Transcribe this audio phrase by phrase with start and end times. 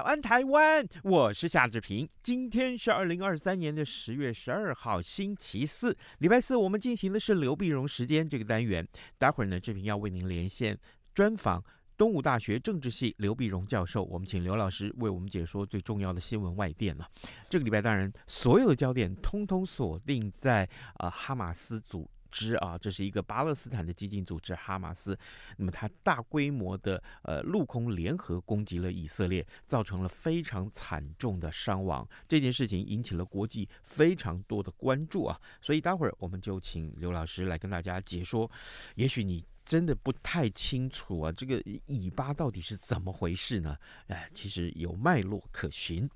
[0.00, 2.08] 早安台湾，我是夏志平。
[2.22, 8.88] 今天是二零二三年的十月十二号，星期四，礼拜四，我们进行的是刘碧荣时间这个单元。
[9.18, 10.74] 待会儿呢，志平要为您连线
[11.12, 11.62] 专访。
[11.98, 17.06] 东吴大学政治系刘碧荣教授，我们请刘老师为我们解说最重要的新闻外电了。
[17.50, 20.64] 这个礼拜当然所有的焦点通通锁定在
[20.94, 25.18] 啊、呃、哈马斯组织啊，这是一个巴勒斯坦的激进组织哈马斯。
[25.56, 32.08] 那么它大规模的呃陆空联合攻击了以色列，造成了非常惨重的伤亡。
[32.26, 38.50] 这件事情引起了国际非常多的关注啊，所以待会儿我们就请刘老师来跟大家解说。
[38.94, 39.44] 也许你。
[39.62, 43.76] 真的不太清楚啊，这个以巴到底是怎么回事呢？
[44.08, 46.10] 哎，其实有脉络可循。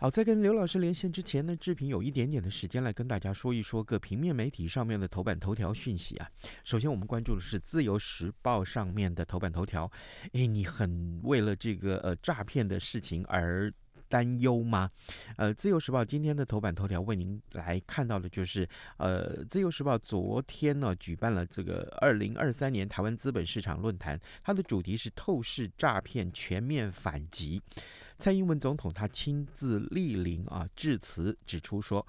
[0.00, 6.28] 好，在跟刘老师连线之前呢，志平有一点点的时间来跟大家说一说各平面媒体上面的头版头条讯息啊。
[6.64, 9.90] 首先，我们关注的是《自由时报》上面的头版头条。
[10.32, 13.72] 哎，你很为了这个呃诈骗的事情而
[14.08, 14.90] 担忧吗？
[15.36, 27.62] 呃，《自由时报》今天的头版头条为您来看到的就是，呃，《自由时报》昨天呢举办了这个二零二三年台湾资本市场论坛，它的主题是透视诈骗全面反击。
[28.18, 32.06] 蔡英文总统他亲自莅临啊，致辞指出说，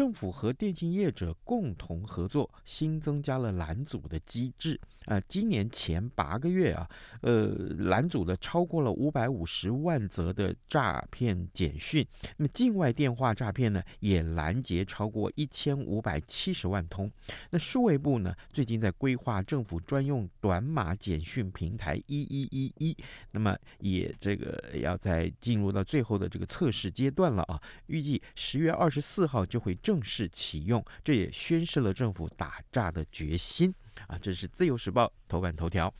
[0.00, 4.80] 政府和电信业者共同合作，新增加了拦阻的机制。
[5.04, 6.88] 啊，今年前八个月啊，
[7.20, 7.48] 呃，
[7.80, 12.06] 拦阻了超过了五百五十万则的诈骗简讯。
[12.38, 17.10] 那么境外电话诈骗呢，也拦截超过一千五百七十万通。
[17.50, 22.96] 那数位部呢，最近在规划政府专用短码简讯平台一一一一，
[23.32, 25.30] 那么也这个要在。
[25.40, 27.60] 进入到最后的这个测试阶段了啊！
[27.86, 33.74] 预计十月二十四号就会正式启用，这也宣示了政府打诈的决心
[34.06, 34.16] 啊！
[34.22, 35.92] 这是《自由时报》头版头条。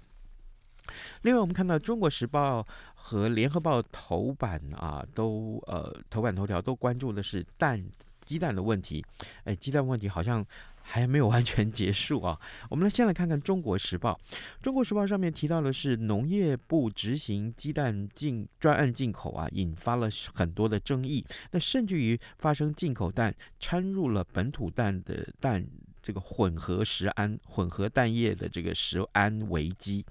[1.23, 2.61] 另外，我们看到《中国时报》
[2.95, 7.85] 和《联合报》头版啊，都呃头版头条都关注的是蛋
[8.25, 9.05] 鸡蛋的问题。
[9.43, 10.47] 哎，鸡蛋问题好像。
[10.91, 12.37] 还没有完全结束啊！
[12.69, 14.19] 我们来先来看看《中国时报》。
[14.61, 21.25] 《中国时报》上面提到的是农业部执行鸡蛋进专案进口啊，引发了很多的争议。
[21.53, 25.65] 那甚至于发生进口蛋掺入了本土蛋的蛋。
[26.03, 30.05] 这个混合食安、混合蛋液的这个食安危机，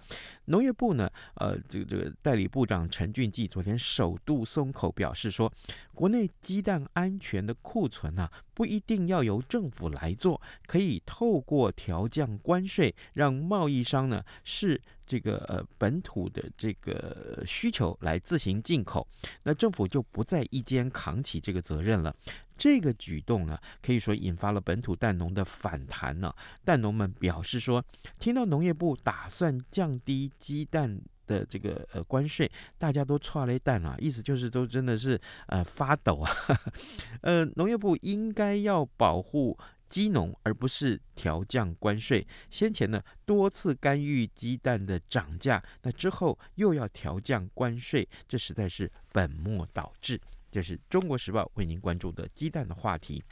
[0.45, 5.51] 农业部呢，呃，这个这个代理部长陈俊记昨天首度松口表示说，
[5.93, 14.81] 国内鸡蛋安全的库存啊，不一定要由政府来做，可以透过调降关税，让贸易商呢是。
[15.09, 19.07] 这个呃本土的这个需求来自行进口，
[19.41, 22.15] 那政府就不再一肩扛起这个责任了。
[22.59, 26.31] 这个举动呢，可以说引发了本土蛋农的反弹呢。
[26.65, 27.83] 蛋农们表示说，
[28.19, 36.31] 听到农业部打算降低鸡蛋的这个呃关税，大家都搓了一蛋啊，意思就是都真的是呃发抖啊。
[37.21, 39.57] 呃，农业部应该要保护。
[39.89, 42.27] 鸡农，而不是调降关税。
[42.51, 50.21] 先前呢，多次干预鸡蛋的涨价，那之后又要调降关税，这实在是本末倒置。
[50.51, 53.23] 这是中国时报为您关注的鸡蛋的话题。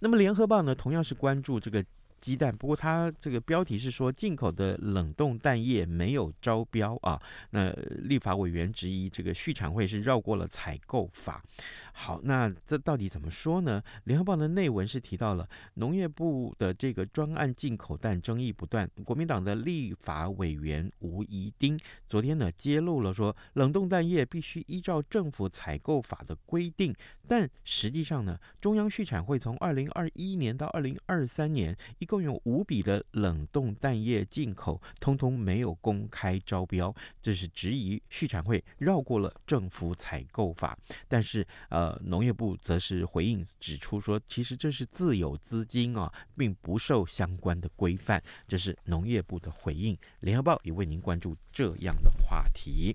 [0.00, 1.84] 那么联合报呢，同样是关注这个。
[2.22, 7.20] 鸡蛋，不过它这个标题是说进口的冷冻蛋液没有招标啊。
[7.50, 11.44] 那立法委员质疑这个畜产会是绕过了采购法。
[11.92, 13.82] 好，那这到底怎么说呢？
[14.04, 18.88] 联合报的内文是提到了农业部的这个专案进口蛋争议不断。
[19.04, 21.76] 国民党的立法委员吴怡丁
[22.08, 26.94] 昨天呢揭露了说，冷冻蛋液必须依照政府采购法的规定，
[27.26, 32.06] 但实际上呢，中央畜产会从二零二一年到二零二三年一。
[32.12, 40.76] 共有五笔的冷冻蛋液进口，通通没有公开招标，这是质疑畜产会绕过了政府采购法。
[41.08, 48.22] 但是，呃，呃农业部则是回应指出说，其实这是自有资金啊，并不受相关的规范。
[48.46, 49.98] 这是农业部的回应。
[50.20, 52.94] 联合报也为您关注这样的话题。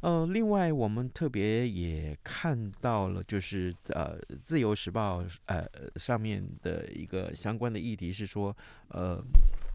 [0.00, 5.64] 呃，另外我们特别也看到了，就是呃，《自由时报》呃
[5.96, 8.56] 上面的一个相关的议题是说，
[8.88, 9.22] 呃。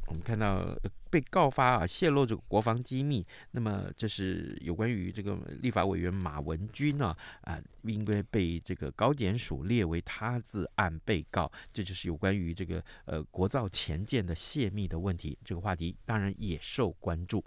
[0.07, 0.67] 我们看到
[1.15, 17.41] 被告发啊，泄露这个国防机密，那么这是有关于这个立法委员马文君呢啊，应该被这个高检署列为他自案被告，这就是有关于这个呃国造前舰的泄密的问题，这个话题当然也受关注。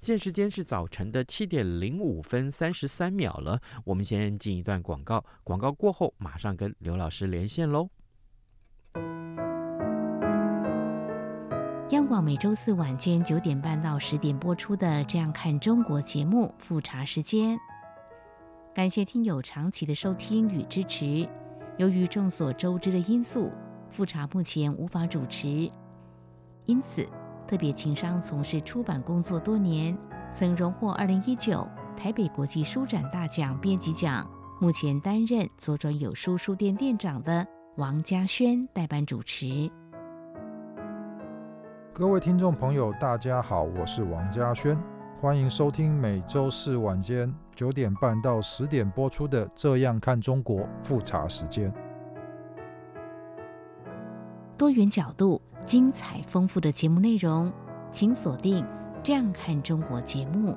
[0.00, 7.88] 现时间是早晨的七点零五分三十三秒了，我们先进一段广告，广告过后马上跟刘老师连线喽。
[11.90, 17.58] 央广每周四晚间九点半到十点播出的《这样看中国》节目复查时间，
[18.72, 21.28] 感谢听友长期的收听与支持。
[21.76, 23.52] 由于众所周知的因素，
[23.90, 25.70] 复查目前无法主持，
[26.64, 27.06] 因此
[27.46, 29.96] 特别情商从事出版工作多年，
[30.32, 34.26] 曾荣获二零一九台北国际书展大奖编辑奖，
[34.58, 37.46] 目前担任左转有书书店店长的
[37.76, 39.70] 王嘉轩代班主持。
[41.96, 44.76] 各位听众朋友，大家好，我是王嘉轩，
[45.20, 51.72] 欢迎收听每周四晚间九点半到十点播出的《这样看中国》复查时间。
[54.58, 57.52] 多元角度、精彩丰富的节目内容，
[57.92, 58.64] 请锁定
[59.00, 60.56] 《这样看中国》节目。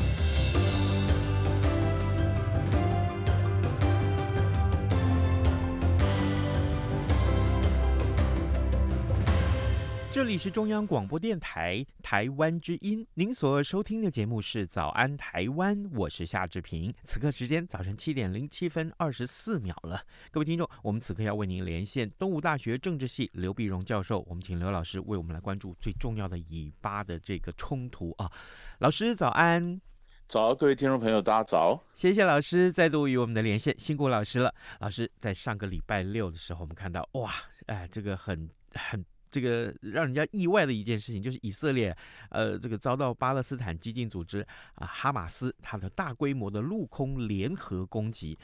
[10.21, 16.93] 这里是中央广播电台台湾之音，您所收听的节目是《早安台湾》，我是夏志平。
[17.05, 28.31] 此刻时间早晨七点零七分二十四秒了，各位听众，我们此刻要为您连线东吴大学政治系刘碧荣教授，我们请刘老师为我们来关注最重要的以巴的这个冲突啊。
[28.77, 29.81] 老师早安，
[30.27, 34.53] 早，各位听众朋友，大家早，谢谢老师再度与我们的连线，辛苦老师了。
[34.81, 37.33] 老师在上个礼拜六的时候，我们看到哇，
[37.65, 39.03] 哎，这个很很。
[39.31, 41.95] 这个让人家意外的一件事情，就是以色列，
[42.29, 44.45] 呃，这个遭到巴勒斯坦激进组织
[44.75, 48.37] 啊哈马斯它的大规模的陆空联合攻击，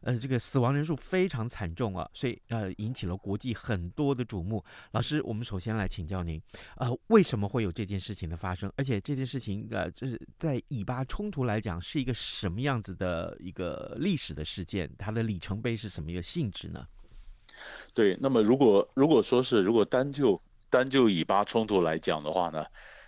[0.00, 4.64] 呃，这个死亡人数非常惨重啊，所以呃引起了国际很多的瞩目。
[4.92, 6.40] 老师，我们首先来请教您，
[6.76, 8.72] 呃，为什么会有这件事情的发生？
[8.76, 14.90] 而且这件事情呃，就是在以巴冲突来讲，是一个什么样子的一个历史的事件？
[14.96, 16.86] 它的里程碑是什么一个性质呢？
[17.92, 22.64] 对，那么如果如果说是如果单就单就以巴冲突来讲的话呢，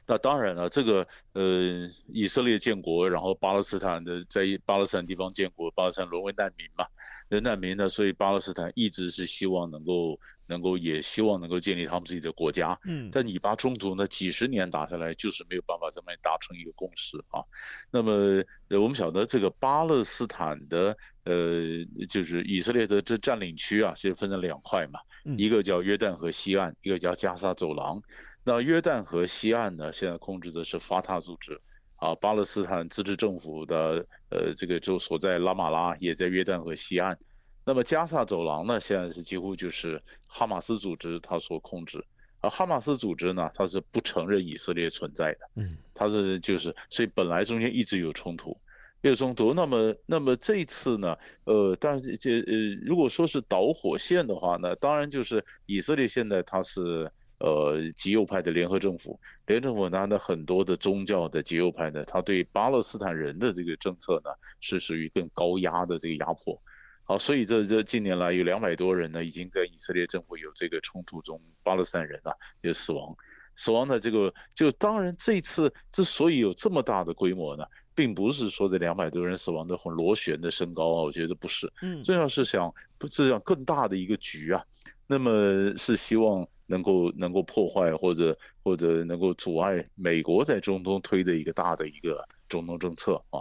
[0.07, 6.85] 那当然了，这个呃以色列建国，然后巴勒斯坦的在巴勒斯坦地方建国，巴勒斯坦沦为难民嘛，
[7.29, 12.79] 那难民呢，所以巴勒斯坦一直是希望能够能够也希望能够建立他们自己的国家。
[12.85, 17.43] 嗯，但以巴冲突呢，几十年打下来就是没有办法这么达成一个共识啊。
[17.91, 20.97] 那么我们晓得这个巴勒斯坦的。
[21.25, 24.99] 呃，就是以色列的这占领区啊，其实分成两块嘛，
[25.39, 28.03] 一个叫约旦河西岸，一个叫加沙走廊。
[28.45, 31.57] 那约旦河西岸呢，现在控制的是法塔组织，
[31.97, 37.17] 啊，巴勒斯坦自治政府的呃这个就所在拉马拉也在约旦河西岸。
[37.65, 42.05] 那么加萨走廊呢，现在是几乎就是哈马斯组织它所控制，
[42.41, 48.57] 而哈马斯组织呢，它是不承认以色列存在的，嗯，它是就是所以本来中间一直有冲突。
[49.03, 51.17] 有冲突，那么，那么这一次呢？
[51.43, 57.11] 呃，但是这呃，如果说是导火线的话呢，当然就是以色列现在它是
[57.43, 64.31] 呃极右派的联合政府，联合政府拿的很多的宗教的极右派呢，他对巴勒斯坦人的这个政策呢
[64.61, 66.57] 是属于更高压的这个压迫。
[67.05, 72.33] 好，所以这这近年来有两百多人呢已经在以色列政府有这个冲突中，巴勒斯坦人啊
[72.63, 73.15] 也死亡。
[73.55, 77.63] 死亡的这个，就当然这次之所以有这么大的规模呢，
[77.95, 81.71] 并不是说这两百多人死亡的很螺旋的升高啊，我觉得不是。
[81.83, 84.65] 嗯，重要是想不这样更大的一个局啊，
[85.07, 93.39] 那么是希望能够能够破坏或者或者能够阻碍美国在中东推的一个大的一个中东政策啊。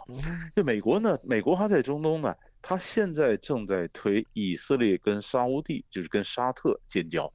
[0.54, 7.32] 就美国呢，美国它在中东呢，它现在正在推以色列跟沙乌地，就是跟沙特建交。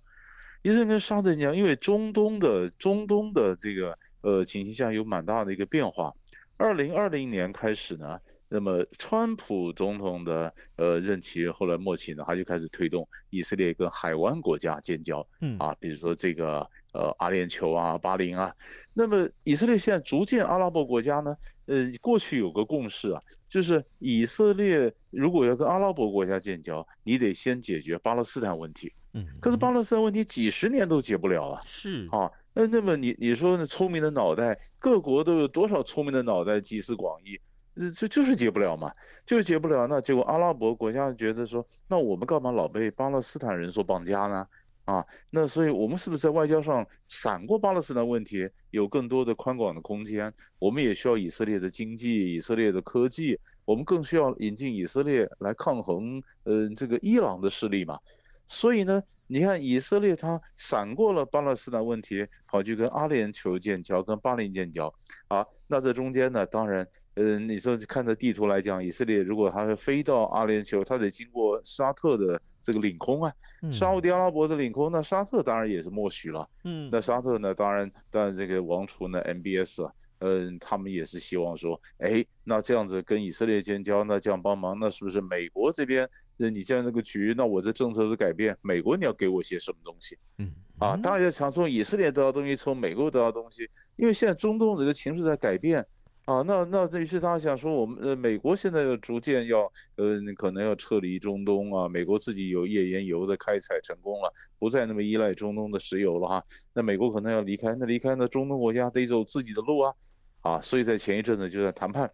[0.62, 6.12] 以色列跟沙特建交，因为中东的中东的这个呃情形下有蛮大的一个变化。
[6.58, 16.58] 二零二零年开始呢，那么川普总统的呃任期后来末期呢，他就开始推动以色列跟海湾国家建交，嗯啊，比如说这个
[16.92, 18.54] 呃阿联酋啊、巴林啊。
[18.92, 21.36] 那么以色列现在逐渐阿拉伯国家呢，
[21.66, 28.92] 呃过去有个共识啊，就是以色列如果要跟阿拉伯国家建交，你得先解决巴勒斯坦问题。
[29.14, 31.62] 嗯，可是巴勒斯坦问题几十年都解不了啊。
[31.64, 37.38] 是啊，那那么你你说那聪明的脑袋，各国都有多少聪明的脑袋集思广益，
[37.76, 38.90] 这这就是解不了嘛，
[39.24, 39.86] 就是解不了。
[39.86, 44.46] 那结果阿拉伯国家觉得说，那我们干嘛老被巴勒斯坦人所绑架呢？
[44.86, 50.32] 啊，那所以我们是不是在外交上闪过巴勒斯坦问题，有更多的宽广的空间？
[50.60, 57.98] 我们也需要以色列的经济、以色列的科技，我们更需要引进以色列来抗衡，呃，这个伊朗的势力嘛。
[58.46, 64.86] 所以呢，你看以色列他闪过了巴勒斯坦问题，跑去跟阿联酋建交，跟巴林建交
[65.26, 65.44] 啊。
[65.66, 73.32] 那这中间呢，当然，呃，你说看着地图来讲，以色列如果他是飞到阿联酋，他得经过沙特的这个领空啊，
[73.72, 76.48] 沙乌地阿拉伯的领空，那沙特当然也是默许了。
[76.64, 79.92] 嗯，那沙特呢，当然，当然这个王储呢，MBS 啊。
[80.20, 86.08] 嗯，他们也是希望说，哎，那这样子跟以色列建交，那这样帮忙，那是不是美国这边，
[86.38, 90.16] 那你这样这个局，那我这政策的改变，美国你要给我些什么东西？
[90.38, 95.86] 嗯，啊，当然要想从以色列得到东西，从美国得到东西，因为现在中东这个情势在改变，
[96.26, 99.60] 啊，那那于是他想说，我们呃美国现在要逐渐要，
[99.94, 109.94] 呃，可能要撤离中东啊，美国自己有页岩油的开采成功了，不再那么依赖中东的石油了哈，那美国可能要离开，那离开那中东国家得走自己的路啊。
[110.42, 112.08] 啊，所以在前一阵子就在谈判，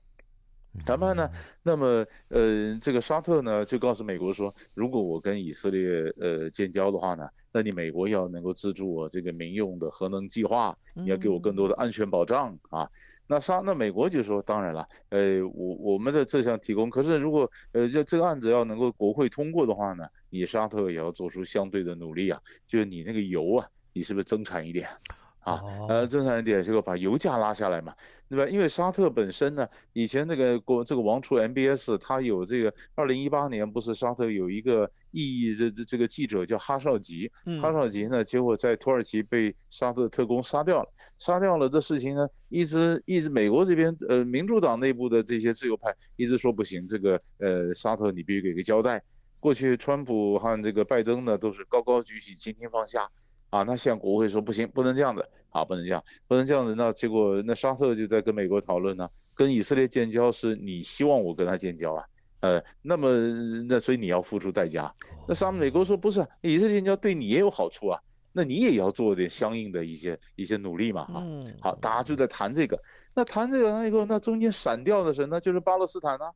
[0.87, 1.31] 谈判呢，
[1.63, 12.89] 那么呃，这个沙特呢就告诉美国说，如果我跟以色列呃建交的话呢，那你美国要能够资助我这个民用的核能计划，你要给我更多的安全保障啊。
[13.33, 24.87] 那沙那美国就说，当然了，呃，我我们的这项提供，可是如果呃这这个案子要能够国会通过的话呢，你沙特也要做出相对的努力啊，就是你那个油啊，你是不是增产一点？
[25.89, 27.95] 呃，正常一点，这个把油价拉下来嘛，
[28.29, 28.49] 对吧？
[28.49, 37.31] 因为沙特本身呢，以前那个国这个王储 MBS，他有这个，二零一八年不是沙特有一个异议这这这个记者叫哈绍吉，
[37.61, 49.03] 哈绍吉呢，结果在土耳其被沙特特工杀掉了，杀掉了这事情呢，一直一直美国这边呃民主党内部的这些自由派一直说不行，这个呃沙特你必须给个交代。
[49.41, 53.11] 过去川普和这个拜登呢都是高高举起，轻轻放下。
[53.53, 56.75] 啊，那现在国会说不行，不能这样子啊，不能这样，不能这样子。
[56.75, 62.05] 那结果那沙特就在跟美国讨论呢，跟以色列建交是你希望我跟他建交啊，
[62.41, 63.11] 呃，那么
[63.69, 64.91] 那所以你要付出代价。
[65.29, 68.01] 那沙美国说不是，以色列建交对你也有好处啊，
[68.33, 71.21] 那你也要做点相应的一些一些努力嘛啊。
[71.61, 72.81] 好，大家就在谈这个，
[73.13, 76.33] 那谈这个完以后，那中间闪掉的是那就是巴勒斯坦啊。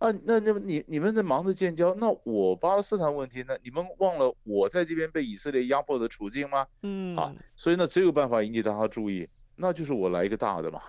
[0.00, 3.54] 啊，那那么你你们在忙着建交，那我巴勒斯坦问题呢？
[3.62, 6.66] 你们忘了我在这边被以色列压迫的处境吗？
[6.82, 10.80] 嗯，啊，所以呢，只有办法引起大家注意，那就是我来一个大的嘛，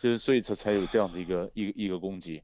[0.00, 2.42] 就是所以才才有这样的一个一个一个攻击。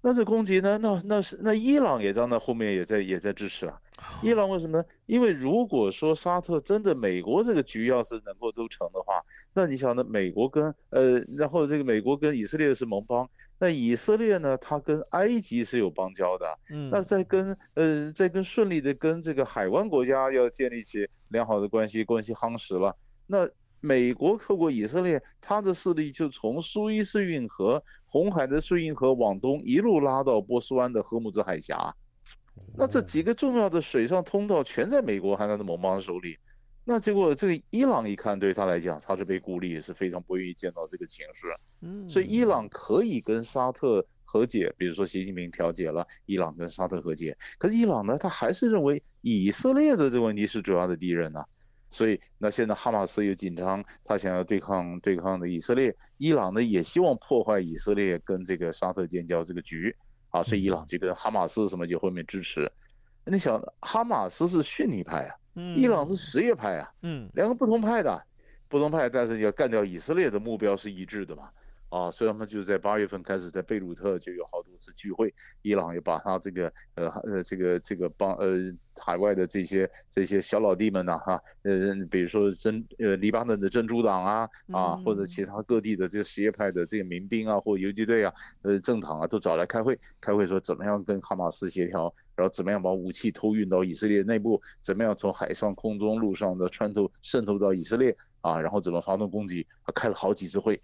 [0.00, 0.78] 那这攻击呢？
[0.78, 3.78] 那那是那伊朗也在那后面也在也在支持啊。
[4.22, 4.84] 伊朗为什么呢？
[5.06, 9.22] 因为如果说沙特真的美国这个局要是能够都成的话，
[9.54, 10.04] 那你想呢？
[10.04, 13.28] 美国跟呃，然后这个美国跟以色列是盟邦，
[13.58, 23.48] 那以色列呢，它跟埃及是有邦交的，嗯，那在跟呃，在跟顺利的跟这个海湾国家要建立起良好的关系，关系夯实了，那。
[23.80, 31.94] 美国透过以色列，它的势力就从苏伊士运河、红海的苏伊士运河往东一路拉到波斯湾的霍姆兹海峡，
[32.76, 36.36] 那这几个重要的水上通道全在美国和他的盟邦手里。
[36.84, 41.46] 那结果这个伊朗一看，对他来讲，他是被孤立，也是非常不愿意见到这个情势。
[41.82, 47.36] 嗯，所以伊朗可以跟沙特和解，比如说习近平调解了，伊朗跟沙特和解。
[47.58, 51.46] 可是伊朗呢，他还是认为以色列的这个问题是主要的敌人呢、啊。
[51.90, 59.94] 所以，那现在哈马斯又紧张，他想要对抗对抗的以色列，伊朗呢也希望破坏以色列跟这个沙特建交这个局，
[60.30, 62.70] 啊，所以伊朗就跟哈马斯什么就后面支持。
[63.24, 65.34] 你想，哈马斯是逊尼派啊，
[65.76, 68.22] 伊朗是什叶派啊，嗯，两个不同派的，
[68.68, 71.50] 不同派，但是要干掉以色列的目标是一致的嘛。
[71.90, 78.58] 啊，所以他们就在八月份开始在贝鲁特就有好多次聚会，伊朗也把他这个呃呃这个这个帮呃
[79.00, 100.78] 海外的这些这些小老弟们呐哈呃比如说真呃黎巴嫩的珍珠党啊啊或者其他各地的这个什叶派的这个民兵啊或游击队啊呃政党啊都找来开会，开会说怎么样跟哈马斯协调，然后怎么样把武器偷运到以色列内部，怎么样从海上空中路上的穿透渗透到以色列，啊，然后怎么发动攻击，他开了好几次会。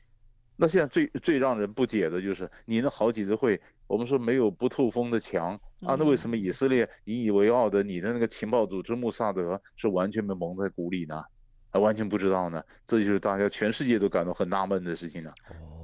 [0.56, 11.22] 那现在最最让人不解的就是你那好几次会，我们说没有不透风的墙啊，那为什么以色列引以为傲的你的那个情报组织穆萨德是完全被蒙在鼓里呢？
[11.70, 12.62] 还完全不知道呢？
[12.86, 15.32] 这就是大家全世界都感到很纳闷的事情呢。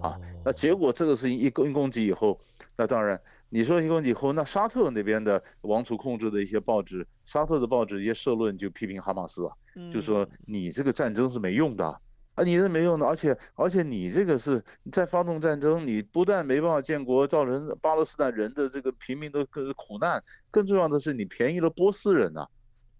[0.01, 2.41] 啊，那结果这个事情一攻攻击以后，
[2.77, 9.53] 那当然你说一攻击以后，那沙特那边的王储控制的一些报纸，沙特的报纸一些社论就批评哈马斯啊，
[9.93, 12.01] 就说你这个战争是没用的。
[12.41, 19.45] 啊，你是没用的，而且而且你这个是在发动战争，你不但没办法建国，造成巴勒斯坦人的这个平民的
[19.77, 22.49] 苦难，更重要的是你便宜了波斯人呐、啊。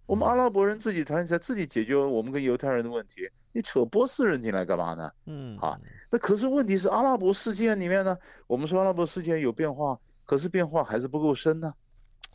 [0.05, 5.09] 我们阿拉伯人自己谈起来，自己解决我们跟犹太人的问题，你扯波斯人进来干嘛呢？
[5.25, 5.75] 嗯，啊，
[6.11, 11.73] 那可是问题是阿拉伯世界里面呢，我们说阿拉伯世界有变化，可是变化还是不够深呢。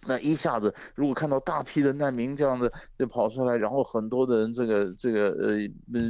[0.03, 5.57] 那一下子，如果看到大批的难民这样子就跑出来，然后很多的人，这个这个呃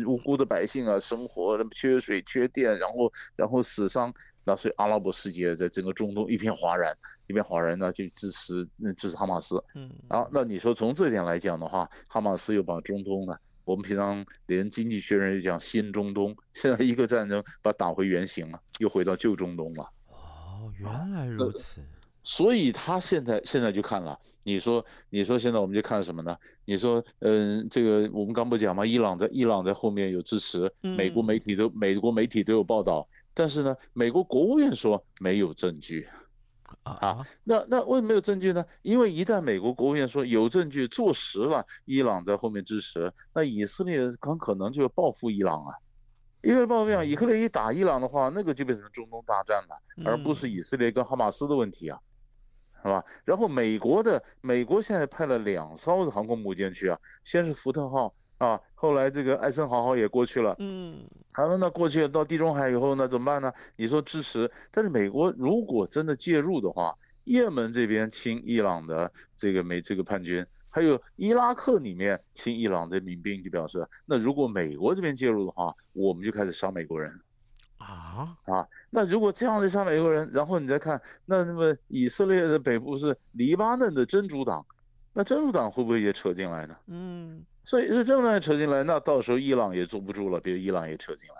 [0.06, 4.12] 无辜的百姓啊，生活缺水缺电，然后然后死伤，
[4.44, 6.94] 那所以阿拉伯世界在整个中东一片哗然，
[7.26, 9.62] 一片哗然呢，就支持支持哈马斯。
[9.74, 19.88] 嗯，啊，那你说从这点来讲的话，哈马斯又把中东呢，我们平常连经济学人又讲新中东，现在一个战争把打回原形了，又回到旧中东了。
[20.10, 21.80] 哦，原来如此。
[22.28, 26.36] 所以他现在现在就看了，你说你说现在我们就看什么呢？
[26.64, 28.84] 你说嗯，这个我们刚不讲吗？
[28.84, 36.08] 伊朗在伊朗在后面有支持，美国媒体都美国媒体都有报道，但是呢，美国国务院说没有证据，
[36.82, 38.64] 啊，那那为什么没有证据呢？
[38.82, 45.72] 因为一旦美国国务院说有证据坐实了，伊朗在后面支持，那以色列很可能就要报复伊朗啊。
[46.42, 51.98] 因为报复伊朗，以色列一打伊朗的话，那个就变成中东大战了，而不是以色列跟哈马斯的问题啊。
[52.86, 53.04] 是吧？
[53.24, 60.54] 然后美国的美国现在派了两艘的航空母舰去啊，先是福特号啊，后来这个艾森豪号也过去了。
[60.60, 61.00] 嗯，
[61.32, 63.52] 好了，那过去到地中海以后呢，怎么办呢？
[63.74, 66.94] 你说支持，但是美国如果真的介入的话，
[67.24, 77.12] 也门这边亲伊朗的这个美这个叛军，还有伊拉克里面亲伊朗的民兵，就表示，那如果美国这边介入的话，我们就开始杀美国人。
[77.86, 84.64] 啊啊，那如果这样的杀美国人，然后你再看，那那么以色列的北部是黎巴嫩的真主党，
[85.12, 86.76] 那真主党会不会也扯进来呢？
[86.88, 91.34] 嗯，所以是真主党扯进来，那到时候伊朗也坐不住了，比如伊朗也扯进来。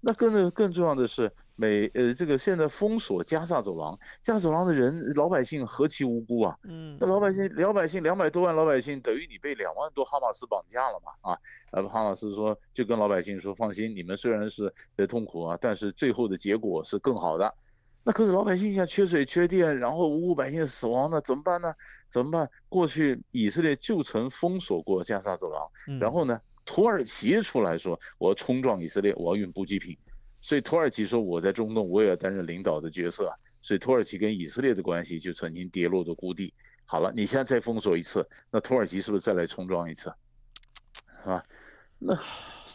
[0.00, 6.56] 那更更重要的是，美呃这个现在封锁加萨走廊，加萨走廊的人老百姓何其无辜啊！
[6.62, 11.32] 嗯，那老百姓老百姓两百多万老百姓等于你被两万多哈马斯绑架了嘛？
[11.32, 11.38] 啊，
[11.72, 17.52] 呃哈马斯说就跟老百姓说放心，你们虽然是呃痛苦啊，但是最后的结果是更好的。
[18.04, 21.74] 那可是老百姓现在缺水缺电，然后无辜百姓死亡，那怎么办呢？
[22.08, 22.48] 怎么办？
[22.68, 26.40] 过去以色列就曾封锁过加萨走廊，嗯、然后呢？
[26.70, 29.96] 土耳其出来说，我要冲撞以色列，我要运补给品，
[30.40, 36.52] 所以土耳其说我在中东我也要担任领导的角色，所以土耳其跟以色列的关系就曾经跌落到谷底。
[36.84, 40.12] 好了，你现在再封锁一次，那土耳其是不是再来冲撞一次？
[41.22, 41.44] 是吧？
[41.98, 42.18] 那。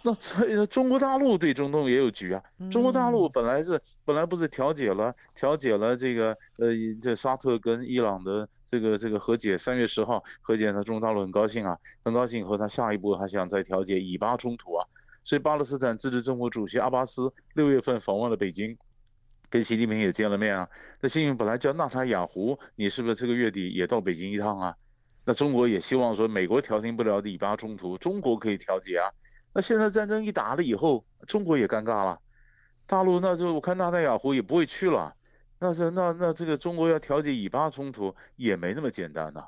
[0.05, 2.43] 那这中国大陆对中东也有局啊。
[2.69, 14.85] 中国大陆本来是本来不是调解了调解了这个呃这沙特跟伊朗的这个这个和解，三月十号和解，他中国大陆很高兴啊，很高兴以后他下一步还想再调解以巴冲突啊。
[15.23, 18.77] 所以巴勒斯坦自治政府主席阿巴斯六月份访问了北京，
[19.49, 20.67] 跟习近平也见了面啊。
[20.99, 24.75] 那习近平本来叫纳塔雅胡，你是不是这个月底也到北京一趟啊？
[25.25, 29.09] 那中国也希望说美国调停不了的以巴冲突，中国可以调解啊。
[29.53, 32.19] 那现在战争一打了以后，中国也尴尬了，
[32.85, 35.15] 大陆那就我看纳塔雅胡也不会去了，
[35.59, 39.45] 那是那那这个中国要调解以巴冲突也没那么简单呐，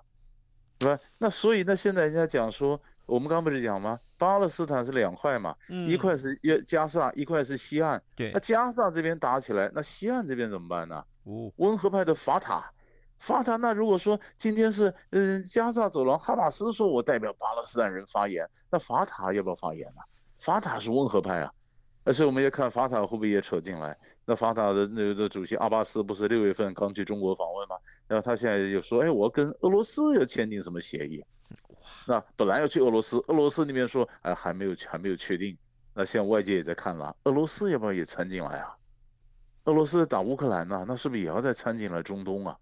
[0.78, 1.02] 对吧？
[1.18, 4.00] 那所以那现在人家讲说，我们刚不是讲吗？
[4.18, 5.56] 巴勒斯坦是两块嘛，
[5.88, 8.02] 一块是约加萨，一块是西岸。
[8.16, 11.04] 对，那加萨这边打起来，那西岸这边怎么办呢？
[11.24, 12.72] 哦，温和派的法塔。
[13.18, 20.02] 法塔，那如果说今天是嗯加萨走廊，哈马斯说我代表巴勒斯坦人发言，那法塔要不要发言呢？
[20.40, 21.52] 法塔是温和派啊，
[22.04, 23.98] 而且我们也看法塔会不会也扯进来？
[24.26, 27.76] 那法塔的那个主席阿巴斯不是六月份刚去中国访问吗？
[28.08, 31.24] 然后他现在又说，哎，我跟俄罗斯要签订什么协议？
[32.06, 35.58] 那本来要去俄罗斯，俄罗斯那边说，哎，还没有还没有确定。
[35.94, 38.76] 那现在外界也在看了，俄罗斯要不要也掺进来啊？
[39.64, 42.58] 俄罗斯打乌克兰呢，那是不是也要再掺进来中东啊？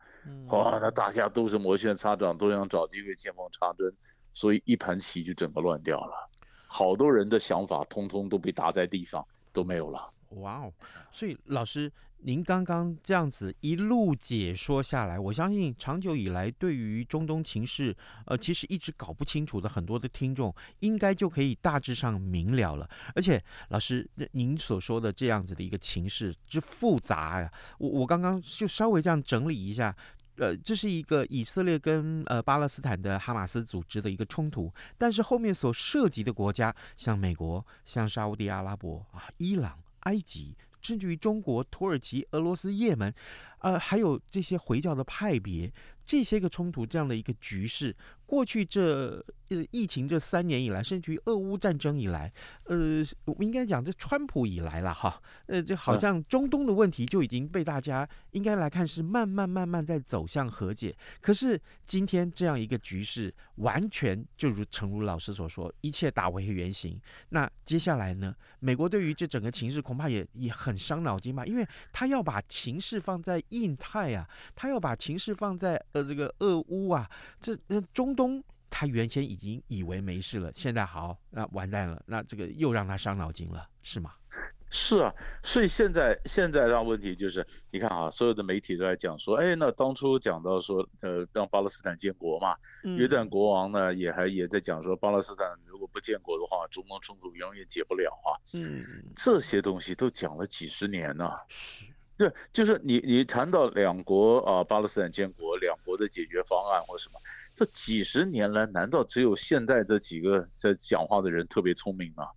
[0.47, 3.91] 哇，那大家都是摩拳擦掌，都想找机会见缝插针，
[4.31, 6.29] 所以一盘棋就整个乱掉了，
[6.67, 10.09] 好多人的想法通通都被打在地上，都没有了。
[10.35, 10.73] 哇哦！
[11.11, 22.89] 所以老师，您刚刚这样子一路解说下来，我相信长久以来对于中东情势，呃，其实一直搞不清楚的很多的听众，应该就可以大致上明了了。
[23.15, 29.95] 而且，老师，您所说的这样子的一个情势之复杂呀，我我刚刚就稍微这样整理一下。
[30.37, 43.13] 呃，这是一个以色列跟呃巴勒斯坦的哈马斯组织的一个冲突，但是后面所涉及的国家，像美国、像沙乌地阿拉伯啊、伊朗、埃及，甚至于中国、土耳其、俄罗斯、也门，
[43.59, 45.71] 呃，还有这些回教的派别，
[46.05, 49.23] 这些个冲突这样的一个局势，过去这。
[49.49, 52.31] 呃疫情这三年以来，甚至于俄乌战争以来，
[52.63, 60.95] 呃，我们应该讲这川普以来了哈，呃，这好像中东的问题就已经被大家应该来看是慢慢慢慢在走向和解。
[61.21, 66.99] 可是今天这样一个局势，完全就如诚如老师所说，一切打回原形。
[67.29, 68.35] 那接下来呢？
[68.59, 78.43] 美国对于这整个情势恐怕也也很伤脑筋吧，因为他要把情势放在印太啊，他要把情势放在呃这个俄乌啊，这那中东。
[78.75, 84.11] 他原先已经以为没事了，现在好，那完蛋了，那这个又让他伤脑筋了，是吗？
[84.71, 92.57] 是啊，所以现在现在的问题就是，你看啊，所有的媒体都在讲说，哎，那当初讲到说，呃，让巴勒斯坦建国嘛，
[92.97, 98.33] 约旦国王呢也还也在讲说，巴勒斯坦如果不建国的话，中东冲突永远解不了啊。
[98.53, 98.83] 嗯，
[99.15, 101.45] 这些东西都讲了几十年了。
[101.47, 101.85] 是。
[102.15, 107.19] 对，就是你你谈到两国啊，巴勒斯坦建国，两国的解决方案或什么。
[107.55, 112.27] 这几十年来，难道只有现在这几个在讲话的人特别聪明吗？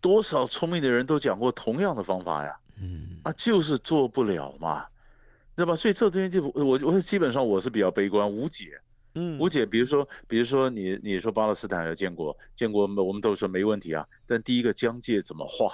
[0.00, 4.86] 多少聪明的人都讲过同样的方法呀，嗯，啊，就是做不了嘛，
[5.56, 5.74] 对吧？
[5.74, 8.80] 所以这东西就我我基本上我是比较悲观无解，
[9.14, 9.66] 嗯，无解。
[9.66, 15.72] 比如说，比如说你你说巴勒斯坦要建国，建国我们都说没问题啊，但第一个疆界怎么画？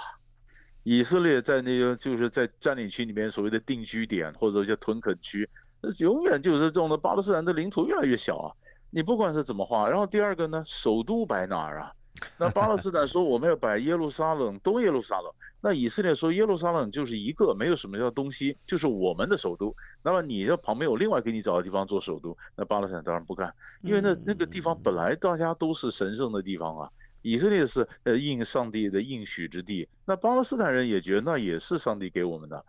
[0.83, 5.49] 以色列在那个就是在占领区里面所谓的定居点或者叫屯垦区，
[5.81, 8.51] 那永远就是这种的巴勒斯坦的领土越来越小啊。
[8.89, 11.91] 你不管是怎么画，然后第二个呢，首都摆哪儿啊？
[12.37, 15.31] 那巴勒斯坦说我们要摆耶路撒冷，东耶路撒冷。
[15.61, 19.75] 那以色列说耶路撒冷就是一个，没有什么叫东西，就是我们的首都。
[20.03, 26.89] 那么你这旁边有另外给你找的地方做首都，那巴勒斯坦当然不干，因为那那个地方本来大家都是神圣的地方啊。
[27.23, 32.63] 以色列是呃应上帝的应许之地，那巴勒斯坦人也觉得那也是上帝给我们的。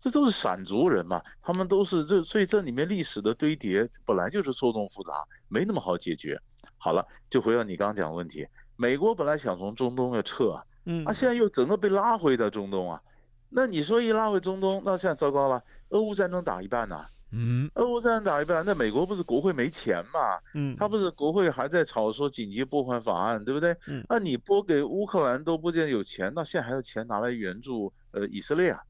[0.00, 6.40] 这都是闪族人嘛，他们都是这，所以这里面历史的堆叠本来就是错综复杂，没那么好解决。
[6.76, 13.02] 好了，就回到你刚刚讲的问题，美国本来想从中东要撤啊，嗯，啊，现在又整个被拉回到中东啊，
[13.48, 23.76] 那你说一拉回中东，那现在糟糕了，俄乌战争打一半呢，嗯，俄乌战争打一半，那美国不是国会没钱嘛，嗯，他不是国会还在吵说紧急拨款法案，对不对？
[23.86, 28.80] 嗯，那你拨给乌克兰都不见有钱，那现在还有钱拿来援助呃以色列啊？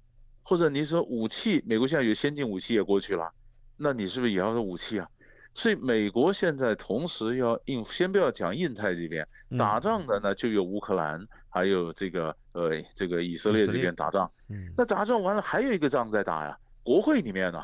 [0.43, 3.31] 或者你说武器，美国现在有先进武器也过去了，
[3.77, 5.09] 那你是不是也要个武器啊？
[5.53, 9.27] 所以美国现在同时要印，先不要讲印太这边
[9.59, 14.31] 打仗的呢，就有乌克兰，还有这个呃这个以色列这边打仗。
[14.49, 17.61] 嗯，那打仗完了还有一个仗在打呀，国会里面呢，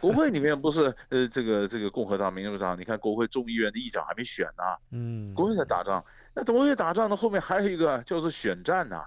[0.00, 9.02] 国会里面不是呃这个这个共和党、民主党，你看国会众议院的议长还没选呢，嗯，国会在打仗，那国会打仗的后面还有一个叫做选战呢，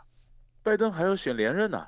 [0.64, 1.88] 拜登还要选连任呢。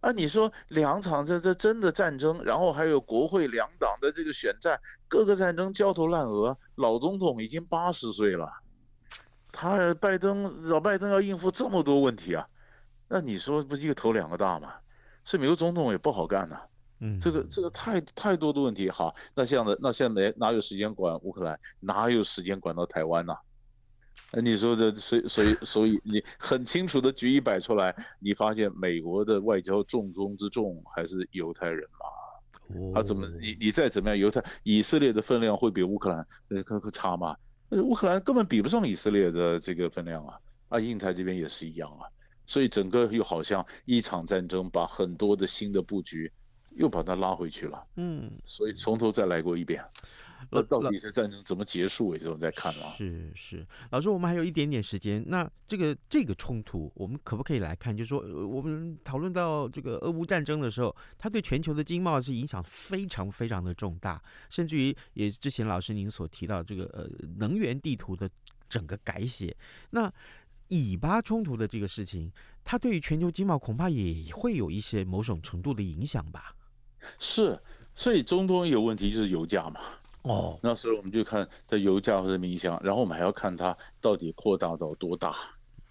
[0.00, 6.56] 啊，你说两场这这真的战争，然后还有国会两党的这个选战，各个战争焦头烂额。
[6.76, 8.48] 老总统已经八十岁了，
[9.50, 12.46] 他拜登老拜登要应付这么多问题啊，
[13.08, 14.74] 那你说不是一个头两个大吗？
[15.24, 16.60] 所以美国总统也不好干呐。
[17.00, 18.90] 嗯，这个这个太太多的问题。
[18.90, 23.34] 好，那这样的那现在没哪有时间管乌克兰，哪有时间管到台湾呢？
[24.32, 32.92] 那你说这，所以所以所以你很清楚的举一摆出来，你发现美国的外交重中之重还是犹太人嘛？
[32.94, 37.34] 他怎么你你再怎么样，犹太以色列的分量会比乌克兰呃可可差吗？
[37.70, 40.38] 乌克兰根本比不上以色列的这个分量啊！
[40.70, 42.04] 啊，印太这边也是一样啊，
[42.44, 46.30] 所以整个又好像一场战争把很多的新的布局
[46.78, 47.86] 又把它拉回去了。
[47.96, 49.84] 嗯，所以从头再来过一遍。
[50.50, 52.14] 那到底是战争怎么结束？
[52.14, 52.94] 也是我们在看啊。
[52.96, 55.22] 是是，老师，我们还有一点点时间。
[55.26, 57.94] 那这个这个冲突，我们可不可以来看？
[57.94, 68.30] 就是说，我们讨论到这个俄乌战争的时候，它对全球的经贸是影响非常非常的重大，甚至于也之前老师您所提到这个呃能源地图的
[68.68, 69.54] 整个改写。
[69.90, 70.10] 那
[70.68, 72.30] 以巴冲突的这个事情，
[72.62, 76.54] 它对于全球经贸恐怕也会有一些某种程度的影响吧？
[77.18, 77.58] 是，
[77.94, 79.80] 所以中东有问题就是油价嘛。
[80.22, 85.34] 哦， 那所以我们就看它油价或者影响，然后我们还要看它到底扩大到多大，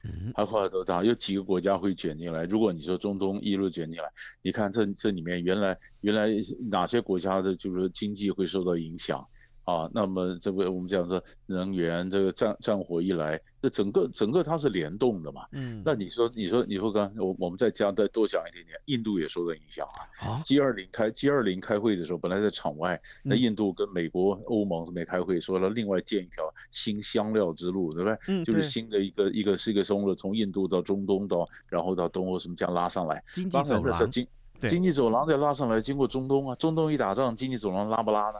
[0.03, 2.43] 嗯，还扩大多大，有几个国家会卷进来。
[2.43, 4.09] 如果你说中东一路卷进来，
[4.41, 6.27] 你看这这里面原来原来
[6.69, 9.25] 哪些国家的就是经济会受到影响？
[9.67, 15.45] 啊，那么这个我们讲说能源这个战战火一来，这整个整个它是联动的嘛。
[15.51, 20.07] 嗯，那你说你说你说刚我我们再加再多讲一点点，印度也受到影响啊。
[20.25, 28.17] 啊，G 二零开 G 二零开会的时候，本来在场外，那印度跟美国、欧盟是没开会，说了另外建一条新香料之路，对不对？
[28.29, 34.25] 嗯，就是新的一个一个是一个从从印度到中东到然后到东欧什么这样拉上来，经济走廊，经
[34.61, 38.39] 经济走廊再拉上来，经过中东啊，中东一打仗，经济走廊拉不拉呢？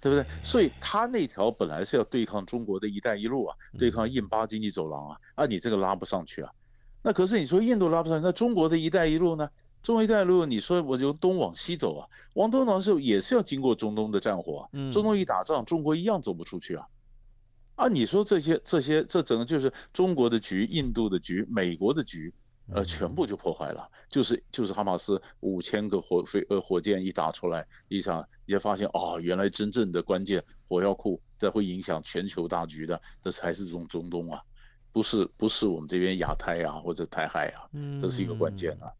[0.00, 0.24] 对不对？
[0.42, 6.50] 所以他那条本来是要对抗中国的一带一路啊，对抗印巴经济走廊啊，啊，你这个拉不上去啊。
[7.02, 9.48] 那可是你说印度拉不上去，那中国的一带一路呢？
[9.82, 16.86] 中国一带一路，你说我由东往西走啊，往东往西也是要经过中东的战火，中东一打仗，中国一样走不出去啊。
[17.76, 22.32] 啊，你说这些这些，这整个就是中国的局、印度的局、美国的局。
[22.72, 34.42] 呃，全部就破坏了，就是就是哈马斯五千个火飞呃火箭一打出来，一场也发现哦，原来真正的关键火药库这会影响全球大局的，这才是中中东啊，
[34.92, 37.68] 不是不是我们这边亚太啊或者台海啊，
[38.00, 38.92] 这是一个关键啊，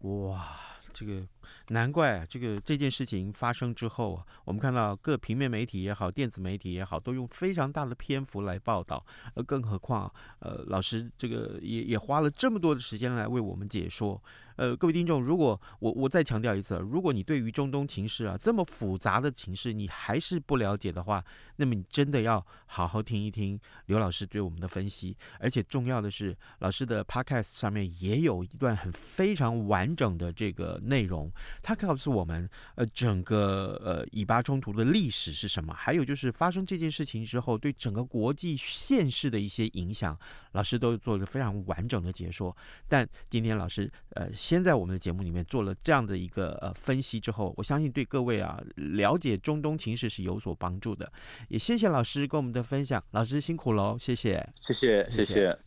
[0.00, 0.60] 哇。
[0.92, 1.26] 这个
[1.68, 9.04] 难怪啊，这个这件事情发生之后啊，我们看到各平面媒体也好，电子媒体也好，都用非常大的篇幅来报道。
[9.34, 14.22] 呃，更何况，呃，老师这个也也花了这么多的时间来为我们解说。
[14.56, 21.24] 呃，各位听众，如果我我再强调一次，如果你对于中东情势啊这么复杂的情势你还是不了解的话，
[21.56, 25.16] 那么你真的要好好听一听刘老师对我们的分析。
[25.40, 31.28] 而且重要的是，老师的 Podcast 上面也有一段很非常完整的这个内容，
[31.62, 40.16] 他告诉我们，呃，整个呃以巴冲突的历史是什么，还有就是发生这件事情之后对整个国际现实的一些影响，
[40.52, 42.56] 老师都做了非常完整的解说。
[42.86, 44.30] 但今天老师呃。
[44.44, 51.10] 先在我们的节目里面做了这样的一个呃分析之后，我相信对各位啊了解中东情势是有所帮助的。
[51.48, 55.58] 也谢谢老师跟我们的分享，老师辛苦喽，谢谢，谢谢，谢谢。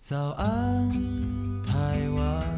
[0.00, 0.90] 早安，
[1.62, 2.57] 台湾，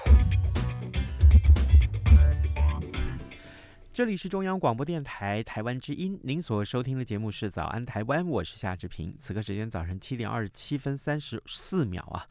[3.93, 9.13] 这里是中央广播电台台湾之音，您所收听的节目是《早安台湾》，我是夏志平。
[9.19, 12.25] 此刻时间早晨七点二十七分三十四秒啊，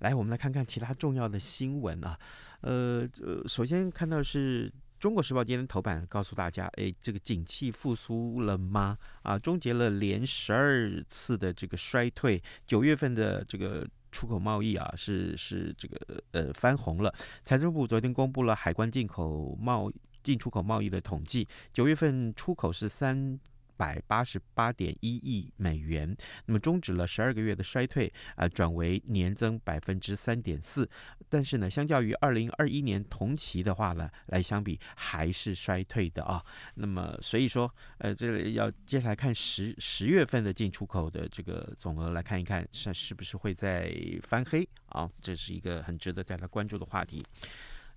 [0.00, 2.18] 来，我们来看看其他重要的新闻啊。
[2.60, 8.98] 呃呃，首先看到是中国时报今天头版告诉大家，哎，这个景气复苏了吗？
[9.22, 17.10] 啊，终结了连十二次的这个衰退，九月份的这个出口贸易啊，是是这个呃翻红了。
[17.42, 19.90] 财政部昨天公布了海关进口贸
[20.26, 23.38] 进出口贸易的统计，九月份出口是三。
[23.78, 30.88] 百八十八点一亿美元，那么终止了十二个月的衰退啊、转为年增百分之三点四。
[31.28, 36.42] 但是呢，相较于二零二一年同期的话呢，来相比还是衰退的啊。
[36.76, 45.06] 那么所以说，呃，这个要接下来看十十月份的进出口的这个总额来看一看，是是不是会在翻黑啊？
[45.20, 47.22] 这是一个很值得大家关注的话题。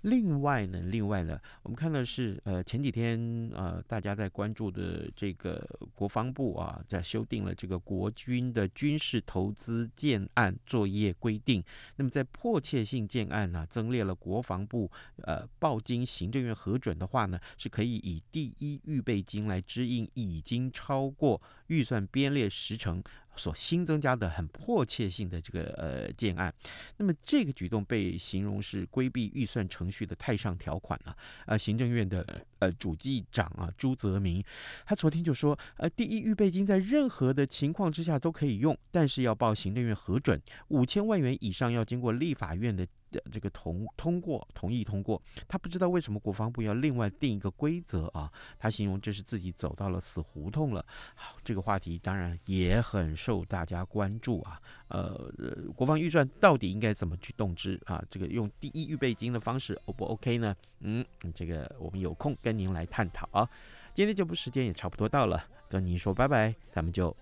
[0.01, 11.63] 另外呢，另外呢，我们看到是呃前几天呃大家在关注的这个国防部啊，在修订了这个国军的军事投资建案作业规定。
[11.97, 14.89] 那么在迫切性建案呢，增列了国防部
[15.23, 23.03] 呃报经行政院核准的话呢，是可以以第一预备金来支应已经超过预算编列时程。
[23.39, 26.54] 所新增加的很迫切性的这个呃建案，
[26.97, 31.15] 那么这个举动被形容是规避预算程序的太上条款啊。
[31.45, 34.43] 呃，行政院的呃主计长啊朱泽民，
[34.86, 42.88] 他昨天就说，呃，第一预备金在任何的情况之下都可以用，但是要报行政院核准，五千万元以上要经过立法院的。
[43.12, 48.32] 的这个同通过同意通过，他不知道为什么国防部要另外定一个规则啊？
[48.60, 50.86] 他形容这是自己走到了死胡同了。
[51.15, 54.62] 好，这个话题当然也很受大家关注啊。
[54.89, 55.34] 呃，
[55.76, 58.00] 国防预算到底应该怎么去动之啊？
[58.12, 60.56] 这个用第一预备金的方式 O 不 OK 呢？
[60.82, 63.48] 嗯，这个我们有空跟您来探讨啊。
[63.94, 67.15] 今天节目时间也差不多到了，跟您说拜拜，咱们就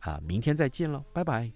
[0.00, 1.50] 啊明天再见喽，拜拜。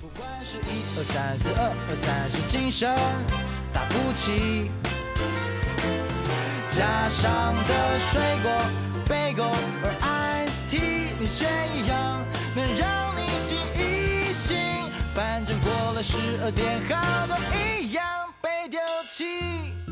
[0.00, 2.94] 不管是一二三四二二三，是精神
[3.72, 4.70] 打不起，
[6.70, 8.50] 加上的水果。
[9.08, 14.56] bagel 而 iced tea，你选一样能让你醒一醒。
[15.14, 18.04] 反正过了十二点，好多一样
[18.42, 19.85] 被丢弃。